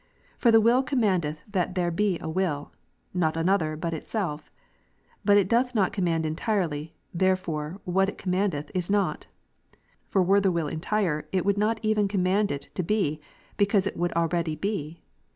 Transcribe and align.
For 0.39 0.49
the 0.49 0.59
will 0.59 0.81
commandeth 0.81 1.41
that 1.47 1.75
there 1.75 1.91
be 1.91 2.17
a 2.19 2.27
will; 2.27 2.71
not 3.13 3.37
another, 3.37 3.75
but 3.75 3.93
itself. 3.93 4.49
But 5.23 5.37
it 5.37 5.47
doth 5.47 5.75
not 5.75 5.93
command 5.93 6.25
entirely, 6.25 6.95
therefore 7.13 7.79
what 7.83 8.09
it 8.09 8.17
comV} 8.17 8.31
mandeth, 8.31 8.71
is 8.73 8.89
not. 8.89 9.27
For 10.07 10.23
were 10.23 10.41
the 10.41 10.51
Avill 10.51 10.71
entire, 10.71 11.27
it 11.31 11.45
would 11.45 11.55
not 11.59 11.79
even 11.83 12.07
command 12.07 12.51
it 12.51 12.71
to 12.73 12.81
be, 12.81 13.21
because 13.57 13.85
it 13.85 13.95
would 13.95 14.11
already 14.13 14.55
be. 14.55 15.03